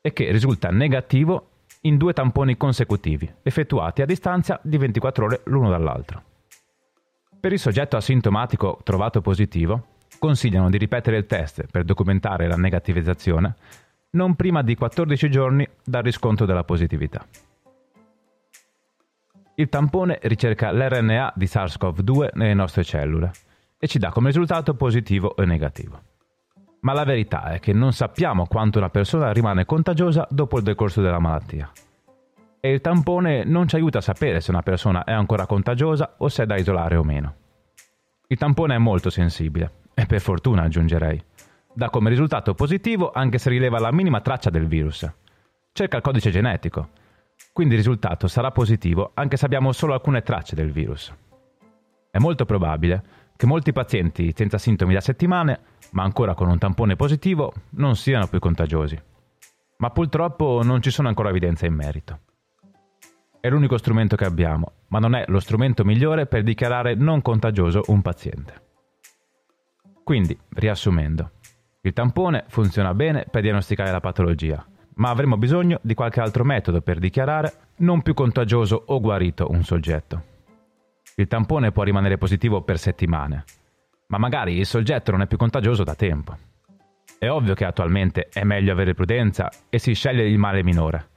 e 0.01 0.13
che 0.13 0.29
risulta 0.29 0.69
negativo 0.69 1.47
in 1.81 1.97
due 1.97 2.13
tamponi 2.13 2.57
consecutivi, 2.57 3.31
effettuati 3.41 4.01
a 4.01 4.05
distanza 4.05 4.59
di 4.63 4.77
24 4.77 5.25
ore 5.25 5.41
l'uno 5.45 5.69
dall'altro. 5.69 6.23
Per 7.39 7.53
il 7.53 7.59
soggetto 7.59 7.95
asintomatico 7.95 8.79
trovato 8.83 9.21
positivo, 9.21 9.97
consigliano 10.19 10.69
di 10.69 10.77
ripetere 10.77 11.17
il 11.17 11.25
test 11.25 11.65
per 11.71 11.85
documentare 11.85 12.47
la 12.47 12.57
negativizzazione 12.57 13.55
non 14.11 14.35
prima 14.35 14.61
di 14.61 14.75
14 14.75 15.29
giorni 15.29 15.67
dal 15.83 16.03
riscontro 16.03 16.45
della 16.45 16.63
positività. 16.63 17.25
Il 19.55 19.69
tampone 19.69 20.19
ricerca 20.23 20.71
l'RNA 20.71 21.33
di 21.35 21.45
SARS-CoV-2 21.45 22.29
nelle 22.33 22.53
nostre 22.53 22.83
cellule 22.83 23.31
e 23.77 23.87
ci 23.87 23.99
dà 23.99 24.09
come 24.09 24.27
risultato 24.27 24.73
positivo 24.73 25.33
o 25.37 25.43
negativo. 25.43 26.08
Ma 26.81 26.93
la 26.93 27.03
verità 27.03 27.51
è 27.51 27.59
che 27.59 27.73
non 27.73 27.91
sappiamo 27.91 28.47
quanto 28.47 28.77
una 28.77 28.89
persona 28.89 29.31
rimane 29.31 29.65
contagiosa 29.65 30.27
dopo 30.29 30.57
il 30.57 30.63
decorso 30.63 31.01
della 31.01 31.19
malattia. 31.19 31.69
E 32.61 32.71
il 32.71 32.81
tampone 32.81 33.43
non 33.43 33.67
ci 33.67 33.75
aiuta 33.75 33.97
a 33.97 34.01
sapere 34.01 34.41
se 34.41 34.51
una 34.51 34.61
persona 34.61 35.03
è 35.03 35.11
ancora 35.11 35.45
contagiosa 35.45 36.15
o 36.17 36.29
se 36.29 36.43
è 36.43 36.45
da 36.45 36.57
isolare 36.57 36.95
o 36.95 37.03
meno. 37.03 37.35
Il 38.27 38.37
tampone 38.37 38.75
è 38.75 38.77
molto 38.77 39.09
sensibile, 39.09 39.71
e 39.93 40.05
per 40.05 40.21
fortuna 40.21 40.63
aggiungerei. 40.63 41.21
Dà 41.73 41.89
come 41.89 42.09
risultato 42.09 42.53
positivo 42.53 43.11
anche 43.11 43.37
se 43.37 43.49
rileva 43.49 43.79
la 43.79 43.91
minima 43.91 44.21
traccia 44.21 44.49
del 44.49 44.67
virus. 44.67 45.09
Cerca 45.71 45.97
il 45.97 46.03
codice 46.03 46.31
genetico, 46.31 46.89
quindi 47.53 47.75
il 47.75 47.81
risultato 47.81 48.27
sarà 48.27 48.51
positivo 48.51 49.11
anche 49.13 49.37
se 49.37 49.45
abbiamo 49.45 49.71
solo 49.71 49.93
alcune 49.93 50.21
tracce 50.21 50.55
del 50.55 50.71
virus. 50.71 51.13
È 52.11 52.17
molto 52.17 52.45
probabile 52.45 53.03
che 53.35 53.45
molti 53.45 53.71
pazienti 53.71 54.33
senza 54.35 54.57
sintomi 54.57 54.93
da 54.93 55.01
settimane, 55.01 55.59
ma 55.91 56.03
ancora 56.03 56.33
con 56.33 56.49
un 56.49 56.57
tampone 56.57 56.95
positivo, 56.95 57.53
non 57.71 57.95
siano 57.95 58.27
più 58.27 58.39
contagiosi. 58.39 58.99
Ma 59.77 59.89
purtroppo 59.91 60.61
non 60.63 60.81
ci 60.81 60.91
sono 60.91 61.07
ancora 61.07 61.29
evidenze 61.29 61.65
in 61.65 61.73
merito. 61.73 62.19
È 63.39 63.49
l'unico 63.49 63.77
strumento 63.77 64.15
che 64.15 64.25
abbiamo, 64.25 64.73
ma 64.87 64.99
non 64.99 65.15
è 65.15 65.23
lo 65.27 65.39
strumento 65.39 65.85
migliore 65.85 66.25
per 66.25 66.43
dichiarare 66.43 66.95
non 66.95 67.21
contagioso 67.21 67.83
un 67.87 68.01
paziente. 68.01 68.67
Quindi, 70.03 70.37
riassumendo, 70.49 71.31
il 71.81 71.93
tampone 71.93 72.43
funziona 72.47 72.93
bene 72.93 73.25
per 73.29 73.41
diagnosticare 73.41 73.91
la 73.91 74.01
patologia, 74.01 74.65
ma 74.95 75.09
avremo 75.09 75.37
bisogno 75.37 75.79
di 75.81 75.93
qualche 75.93 76.19
altro 76.19 76.43
metodo 76.43 76.81
per 76.81 76.99
dichiarare 76.99 77.53
non 77.77 78.01
più 78.01 78.13
contagioso 78.13 78.83
o 78.87 78.99
guarito 78.99 79.47
un 79.49 79.63
soggetto. 79.63 80.23
Il 81.15 81.27
tampone 81.27 81.71
può 81.71 81.83
rimanere 81.83 82.17
positivo 82.17 82.61
per 82.61 82.77
settimane, 82.77 83.45
ma 84.09 84.17
magari 84.17 84.57
il 84.57 84.65
soggetto 84.65 85.11
non 85.11 85.21
è 85.21 85.27
più 85.27 85.37
contagioso 85.37 85.83
da 85.83 85.95
tempo. 85.95 86.35
È 87.17 87.29
ovvio 87.29 87.53
che 87.53 87.65
attualmente 87.65 88.29
è 88.31 88.43
meglio 88.43 88.71
avere 88.71 88.93
prudenza 88.93 89.51
e 89.69 89.77
si 89.77 89.93
sceglie 89.93 90.27
il 90.27 90.37
male 90.37 90.63
minore, 90.63 91.09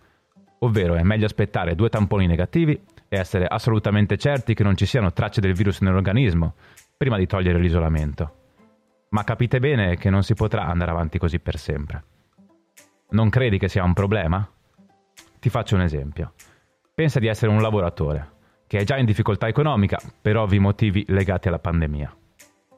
ovvero 0.61 0.95
è 0.95 1.03
meglio 1.03 1.27
aspettare 1.27 1.75
due 1.75 1.89
tamponi 1.89 2.27
negativi 2.27 2.73
e 3.09 3.17
essere 3.17 3.47
assolutamente 3.47 4.19
certi 4.19 4.55
che 4.55 4.63
non 4.63 4.77
ci 4.77 4.85
siano 4.85 5.13
tracce 5.13 5.41
del 5.41 5.55
virus 5.55 5.81
nell'organismo 5.81 6.55
prima 6.97 7.17
di 7.17 7.27
togliere 7.27 7.59
l'isolamento. 7.59 8.41
Ma 9.11 9.25
capite 9.25 9.59
bene 9.59 9.97
che 9.97 10.11
non 10.11 10.23
si 10.23 10.35
potrà 10.35 10.67
andare 10.67 10.91
avanti 10.91 11.19
così 11.19 11.39
per 11.39 11.59
sempre. 11.59 12.05
Non 13.11 13.31
credi 13.31 13.59
che 13.59 13.69
sia 13.69 13.85
un 13.85 13.93
problema? 13.93 14.47
Ti 15.39 15.49
faccio 15.49 15.75
un 15.77 15.83
esempio. 15.83 16.35
Pensa 16.95 17.19
di 17.19 17.27
essere 17.27 17.51
un 17.51 17.61
lavoratore 17.61 18.31
che 18.67 18.79
è 18.79 18.85
già 18.85 18.97
in 18.97 19.05
difficoltà 19.05 19.49
economica 19.49 19.99
per 20.21 20.37
ovvi 20.37 20.59
motivi 20.59 21.05
legati 21.09 21.49
alla 21.49 21.59
pandemia. 21.59 22.17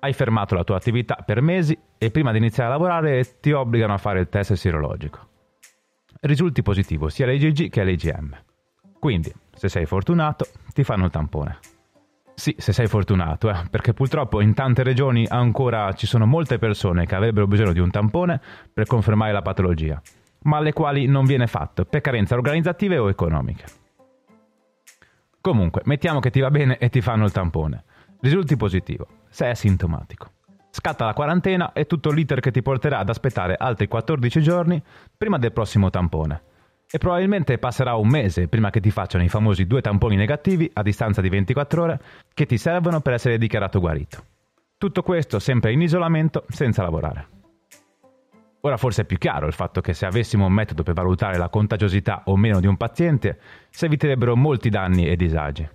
Hai 0.04 0.12
fermato 0.12 0.54
la 0.54 0.64
tua 0.64 0.76
attività 0.76 1.22
per 1.24 1.40
mesi 1.40 1.74
e 1.96 2.10
prima 2.10 2.30
di 2.30 2.36
iniziare 2.36 2.68
a 2.68 2.72
lavorare 2.72 3.40
ti 3.40 3.52
obbligano 3.52 3.94
a 3.94 3.96
fare 3.96 4.20
il 4.20 4.28
test 4.28 4.52
sierologico. 4.52 5.28
Risulti 6.20 6.60
positivo 6.60 7.08
sia 7.08 7.24
all'IgG 7.24 7.70
che 7.70 7.80
all'IgM. 7.80 8.36
Quindi, 8.98 9.32
se 9.54 9.70
sei 9.70 9.86
fortunato, 9.86 10.46
ti 10.74 10.84
fanno 10.84 11.06
il 11.06 11.10
tampone. 11.10 11.58
Sì, 12.34 12.54
se 12.58 12.74
sei 12.74 12.86
fortunato, 12.86 13.48
eh, 13.48 13.64
perché 13.70 13.94
purtroppo 13.94 14.42
in 14.42 14.52
tante 14.52 14.82
regioni 14.82 15.26
ancora 15.26 15.90
ci 15.94 16.06
sono 16.06 16.26
molte 16.26 16.58
persone 16.58 17.06
che 17.06 17.14
avrebbero 17.14 17.46
bisogno 17.46 17.72
di 17.72 17.80
un 17.80 17.90
tampone 17.90 18.38
per 18.74 18.84
confermare 18.86 19.32
la 19.32 19.40
patologia, 19.40 20.02
ma 20.42 20.58
alle 20.58 20.74
quali 20.74 21.06
non 21.06 21.24
viene 21.24 21.46
fatto 21.46 21.86
per 21.86 22.02
carenze 22.02 22.34
organizzative 22.34 22.98
o 22.98 23.08
economiche. 23.08 23.64
Comunque, 25.40 25.80
mettiamo 25.86 26.20
che 26.20 26.28
ti 26.28 26.40
va 26.40 26.50
bene 26.50 26.76
e 26.76 26.90
ti 26.90 27.00
fanno 27.00 27.24
il 27.24 27.32
tampone. 27.32 27.84
Risulti 28.20 28.56
positivo, 28.56 29.06
sei 29.34 29.50
asintomatico. 29.50 30.30
Scatta 30.70 31.04
la 31.04 31.12
quarantena 31.12 31.72
e 31.72 31.86
tutto 31.86 32.12
l'iter 32.12 32.38
che 32.38 32.52
ti 32.52 32.62
porterà 32.62 32.98
ad 32.98 33.08
aspettare 33.08 33.56
altri 33.58 33.88
14 33.88 34.40
giorni 34.40 34.80
prima 35.16 35.38
del 35.38 35.52
prossimo 35.52 35.90
tampone. 35.90 36.42
E 36.88 36.98
probabilmente 36.98 37.58
passerà 37.58 37.96
un 37.96 38.06
mese 38.06 38.46
prima 38.46 38.70
che 38.70 38.78
ti 38.78 38.92
facciano 38.92 39.24
i 39.24 39.28
famosi 39.28 39.66
due 39.66 39.80
tamponi 39.80 40.14
negativi 40.14 40.70
a 40.72 40.82
distanza 40.82 41.20
di 41.20 41.28
24 41.28 41.82
ore 41.82 42.00
che 42.32 42.46
ti 42.46 42.56
servono 42.56 43.00
per 43.00 43.14
essere 43.14 43.36
dichiarato 43.36 43.80
guarito. 43.80 44.24
Tutto 44.78 45.02
questo 45.02 45.40
sempre 45.40 45.72
in 45.72 45.82
isolamento 45.82 46.44
senza 46.48 46.84
lavorare. 46.84 47.26
Ora 48.60 48.76
forse 48.76 49.02
è 49.02 49.04
più 49.04 49.18
chiaro 49.18 49.48
il 49.48 49.52
fatto 49.52 49.80
che 49.80 49.94
se 49.94 50.06
avessimo 50.06 50.46
un 50.46 50.52
metodo 50.52 50.84
per 50.84 50.94
valutare 50.94 51.38
la 51.38 51.48
contagiosità 51.48 52.22
o 52.26 52.36
meno 52.36 52.60
di 52.60 52.68
un 52.68 52.76
paziente, 52.76 53.40
si 53.68 53.84
eviterebbero 53.84 54.36
molti 54.36 54.68
danni 54.68 55.08
e 55.08 55.16
disagi. 55.16 55.68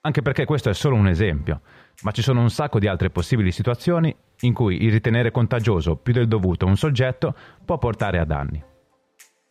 Anche 0.00 0.22
perché 0.22 0.44
questo 0.44 0.70
è 0.70 0.74
solo 0.74 0.94
un 0.94 1.08
esempio, 1.08 1.60
ma 2.02 2.12
ci 2.12 2.22
sono 2.22 2.40
un 2.40 2.50
sacco 2.50 2.78
di 2.78 2.86
altre 2.86 3.10
possibili 3.10 3.50
situazioni 3.50 4.14
in 4.42 4.54
cui 4.54 4.84
il 4.84 4.92
ritenere 4.92 5.32
contagioso 5.32 5.96
più 5.96 6.12
del 6.12 6.28
dovuto 6.28 6.66
un 6.66 6.76
soggetto 6.76 7.34
può 7.64 7.78
portare 7.78 8.18
a 8.18 8.24
danni. 8.24 8.62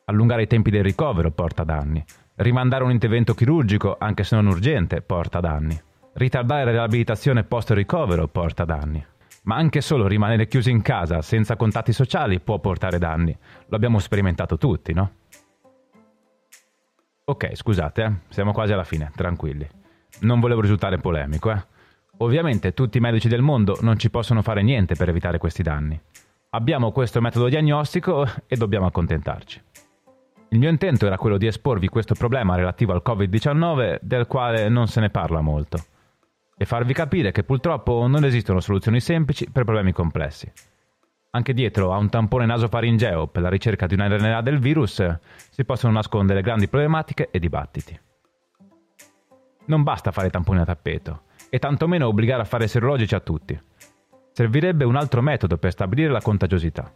Allungare 0.06 0.44
i 0.44 0.48
tempi 0.48 0.72
del 0.72 0.84
ricovero 0.84 1.32
porta 1.32 1.66
danni. 1.66 2.04
Rimandare 2.36 2.86
un 2.86 2.92
intervento 2.92 3.34
chirurgico, 3.34 3.98
anche 4.00 4.24
se 4.24 4.36
non 4.36 4.48
urgente, 4.48 5.02
porta 5.02 5.42
danni. 5.42 5.78
Ritardare 6.14 6.64
la 6.64 6.72
riabilitazione 6.72 7.44
post-ricovero 7.44 8.28
porta 8.28 8.64
danni 8.64 9.06
Ma 9.44 9.56
anche 9.56 9.82
solo 9.82 10.08
rimanere 10.08 10.48
chiusi 10.48 10.72
in 10.72 10.82
casa 10.82 11.22
senza 11.22 11.58
contatti 11.58 11.92
sociali 11.92 12.40
può 12.40 12.58
portare 12.60 13.00
danni. 13.00 13.38
Lo 13.68 13.76
abbiamo 13.76 14.00
sperimentato 14.00 14.58
tutti, 14.58 14.94
no? 14.94 15.12
Ok, 17.26 17.54
scusate, 17.54 18.04
eh? 18.04 18.14
siamo 18.30 18.54
quasi 18.54 18.72
alla 18.72 18.86
fine, 18.86 19.12
tranquilli. 19.14 19.68
Non 20.20 20.40
volevo 20.40 20.62
risultare 20.62 20.98
polemico, 20.98 21.52
eh? 21.52 21.66
Ovviamente 22.20 22.74
tutti 22.74 22.98
i 22.98 23.02
medici 23.02 23.28
del 23.28 23.42
mondo 23.42 23.78
non 23.82 24.00
ci 24.00 24.10
possono 24.10 24.42
fare 24.42 24.64
niente 24.64 24.96
per 24.96 25.10
evitare 25.10 25.38
questi 25.38 25.62
danni. 25.62 26.00
Abbiamo 26.52 26.92
questo 26.92 27.22
metodo 27.22 27.48
diagnostico 27.48 28.26
e 28.48 28.56
dobbiamo 28.56 28.88
accontentarci. 28.88 29.62
Il 30.50 30.60
mio 30.60 30.70
intento 30.70 31.06
era 31.06 31.18
quello 31.18 31.38
di 31.38 31.46
esporvi 31.46 31.90
questo 31.90 32.16
problema 32.16 32.56
relativo 32.56 32.94
al 32.94 33.04
Covid-19 33.06 34.00
del 34.02 34.26
quale 34.28 34.70
non 34.70 34.88
se 34.88 35.02
ne 35.02 35.10
parla 35.10 35.42
molto 35.42 35.78
e 36.58 36.66
farvi 36.66 36.94
capire 36.94 37.32
che 37.32 37.44
purtroppo 37.44 38.08
non 38.08 38.24
esistono 38.24 38.60
soluzioni 38.60 39.00
semplici 39.00 39.52
per 39.52 39.66
problemi 39.66 39.92
complessi. 39.92 40.52
Anche 41.32 41.54
dietro 41.54 41.94
a 41.94 41.98
un 41.98 42.10
tampone 42.10 42.48
nasofaringeo 42.48 43.28
per 43.28 43.44
la 43.44 43.50
ricerca 43.50 43.86
di 43.86 43.94
una 43.94 44.08
RNA 44.08 44.42
del 44.42 44.58
virus 44.58 45.06
si 45.52 45.66
possono 45.66 45.94
nascondere 45.94 46.42
grandi 46.42 46.68
problematiche 46.68 47.30
e 47.30 47.38
dibattiti. 47.38 48.00
Non 49.68 49.84
basta 49.84 50.12
fare 50.12 50.30
tamponi 50.30 50.60
a 50.60 50.66
tappeto, 50.66 51.24
e 51.50 51.60
tantomeno 51.60 52.08
obbligare 52.08 52.42
a 52.42 52.46
fare 52.46 52.68
serologici 52.68 53.16
a 53.16 53.20
tutti. 53.20 53.60
Servirebbe 54.32 54.84
un 54.84 54.96
altro 54.96 55.22
metodo 55.22 55.58
per 55.58 55.72
stabilire 55.72 56.12
la 56.12 56.22
contagiosità. 56.22 56.92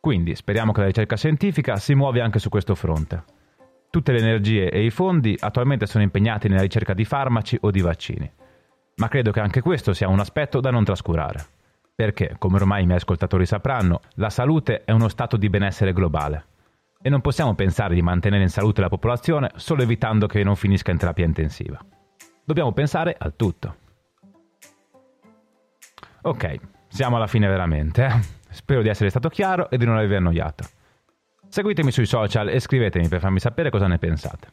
Quindi 0.00 0.34
speriamo 0.34 0.72
che 0.72 0.80
la 0.80 0.86
ricerca 0.86 1.16
scientifica 1.16 1.76
si 1.76 1.94
muovi 1.94 2.20
anche 2.20 2.38
su 2.38 2.48
questo 2.48 2.74
fronte. 2.74 3.24
Tutte 3.90 4.12
le 4.12 4.18
energie 4.18 4.70
e 4.70 4.84
i 4.84 4.90
fondi 4.90 5.36
attualmente 5.38 5.86
sono 5.86 6.02
impegnati 6.02 6.48
nella 6.48 6.62
ricerca 6.62 6.94
di 6.94 7.04
farmaci 7.04 7.58
o 7.60 7.70
di 7.70 7.80
vaccini. 7.80 8.30
Ma 8.96 9.08
credo 9.08 9.30
che 9.30 9.40
anche 9.40 9.60
questo 9.60 9.92
sia 9.92 10.08
un 10.08 10.20
aspetto 10.20 10.60
da 10.60 10.70
non 10.70 10.84
trascurare 10.84 11.60
perché, 11.94 12.34
come 12.38 12.56
ormai 12.56 12.82
i 12.82 12.86
miei 12.86 12.98
ascoltatori 12.98 13.46
sapranno, 13.46 14.00
la 14.14 14.30
salute 14.30 14.82
è 14.84 14.92
uno 14.92 15.08
stato 15.08 15.36
di 15.36 15.48
benessere 15.48 15.92
globale 15.92 16.46
e 17.02 17.10
non 17.10 17.20
possiamo 17.20 17.54
pensare 17.54 17.94
di 17.94 18.02
mantenere 18.02 18.42
in 18.42 18.48
salute 18.48 18.80
la 18.80 18.88
popolazione 18.88 19.50
solo 19.56 19.82
evitando 19.82 20.26
che 20.26 20.42
non 20.44 20.56
finisca 20.56 20.92
in 20.92 20.98
terapia 20.98 21.24
intensiva. 21.24 21.78
Dobbiamo 22.44 22.72
pensare 22.72 23.14
al 23.18 23.34
tutto. 23.36 23.76
Ok, 26.22 26.54
siamo 26.88 27.16
alla 27.16 27.26
fine 27.26 27.48
veramente. 27.48 28.04
Eh? 28.04 28.40
Spero 28.50 28.82
di 28.82 28.88
essere 28.88 29.10
stato 29.10 29.28
chiaro 29.28 29.68
e 29.70 29.76
di 29.76 29.84
non 29.84 29.96
avervi 29.96 30.14
annoiato. 30.14 30.64
Seguitemi 31.48 31.90
sui 31.90 32.06
social 32.06 32.48
e 32.48 32.60
scrivetemi 32.60 33.08
per 33.08 33.20
farmi 33.20 33.40
sapere 33.40 33.70
cosa 33.70 33.86
ne 33.86 33.98
pensate. 33.98 34.48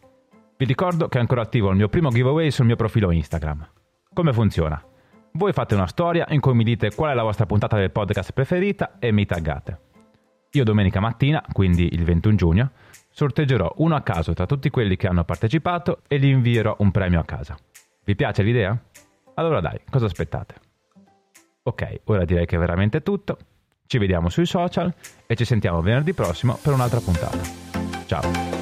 Vi 0.57 0.65
ricordo 0.65 1.07
che 1.07 1.17
è 1.17 1.21
ancora 1.21 1.41
attivo 1.41 1.69
il 1.69 1.77
mio 1.77 1.87
primo 1.87 2.09
giveaway 2.09 2.51
sul 2.51 2.65
mio 2.65 2.75
profilo 2.75 3.11
Instagram. 3.11 3.65
Come 4.13 4.33
funziona? 4.33 4.83
Voi 5.33 5.53
fate 5.53 5.75
una 5.75 5.87
storia 5.87 6.25
in 6.29 6.41
cui 6.41 6.53
mi 6.53 6.63
dite 6.63 6.93
qual 6.93 7.11
è 7.11 7.13
la 7.13 7.23
vostra 7.23 7.45
puntata 7.45 7.77
del 7.77 7.91
podcast 7.91 8.33
preferita 8.33 8.97
e 8.99 9.11
mi 9.11 9.25
taggate. 9.25 9.88
Io 10.53 10.63
domenica 10.63 10.99
mattina, 10.99 11.43
quindi 11.51 11.93
il 11.93 12.03
21 12.03 12.35
giugno, 12.35 12.71
sorteggerò 13.11 13.71
uno 13.77 13.95
a 13.95 14.01
caso 14.01 14.33
tra 14.33 14.45
tutti 14.45 14.69
quelli 14.69 14.95
che 14.95 15.07
hanno 15.07 15.23
partecipato 15.23 16.01
e 16.07 16.17
gli 16.19 16.25
invierò 16.25 16.75
un 16.79 16.89
premio 16.91 17.19
a 17.19 17.23
casa. 17.23 17.57
Vi 18.03 18.15
piace 18.15 18.41
l'idea? 18.41 18.77
Allora 19.35 19.61
dai, 19.61 19.79
cosa 19.89 20.07
aspettate? 20.07 20.55
Ok, 21.63 22.01
ora 22.05 22.25
direi 22.25 22.47
che 22.47 22.55
è 22.55 22.59
veramente 22.59 23.03
tutto. 23.03 23.37
Ci 23.85 23.97
vediamo 23.99 24.29
sui 24.29 24.45
social 24.45 24.93
e 25.27 25.35
ci 25.35 25.45
sentiamo 25.45 25.81
venerdì 25.81 26.13
prossimo 26.13 26.57
per 26.61 26.73
un'altra 26.73 26.99
puntata. 26.99 27.39
Ciao! 28.05 28.58